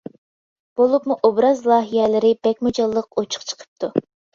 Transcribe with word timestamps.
بولۇپمۇ 0.81 1.19
ئوبراز 1.29 1.63
لايىھەلىرى 1.75 2.35
بەكمۇ 2.49 2.77
جانلىق، 2.83 3.15
ئوچۇق 3.17 3.51
چىقىپتۇ. 3.51 3.97